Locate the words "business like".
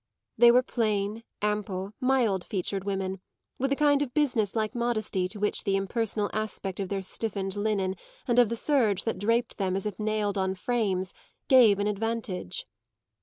4.15-4.73